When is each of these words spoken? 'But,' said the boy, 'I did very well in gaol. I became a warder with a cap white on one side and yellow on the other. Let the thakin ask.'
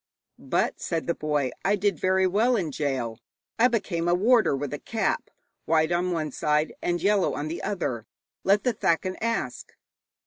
'But,' 0.39 0.81
said 0.81 1.05
the 1.05 1.13
boy, 1.13 1.51
'I 1.63 1.75
did 1.75 1.99
very 1.99 2.25
well 2.25 2.55
in 2.55 2.71
gaol. 2.71 3.19
I 3.59 3.67
became 3.67 4.07
a 4.07 4.15
warder 4.15 4.55
with 4.55 4.73
a 4.73 4.79
cap 4.79 5.29
white 5.65 5.91
on 5.91 6.09
one 6.11 6.31
side 6.31 6.73
and 6.81 6.99
yellow 6.99 7.35
on 7.35 7.49
the 7.49 7.61
other. 7.61 8.07
Let 8.43 8.63
the 8.63 8.73
thakin 8.73 9.15
ask.' 9.21 9.75